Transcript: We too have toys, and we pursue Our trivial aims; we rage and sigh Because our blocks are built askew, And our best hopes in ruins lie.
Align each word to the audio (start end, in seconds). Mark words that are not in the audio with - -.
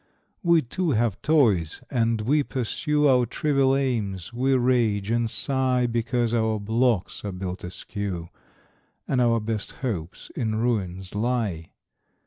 We 0.41 0.63
too 0.63 0.93
have 0.93 1.21
toys, 1.21 1.83
and 1.91 2.21
we 2.21 2.41
pursue 2.41 3.07
Our 3.07 3.27
trivial 3.27 3.75
aims; 3.75 4.33
we 4.33 4.55
rage 4.55 5.11
and 5.11 5.29
sigh 5.29 5.85
Because 5.85 6.33
our 6.33 6.59
blocks 6.59 7.23
are 7.23 7.31
built 7.31 7.63
askew, 7.63 8.29
And 9.07 9.21
our 9.21 9.39
best 9.39 9.73
hopes 9.73 10.31
in 10.35 10.55
ruins 10.55 11.13
lie. 11.13 11.67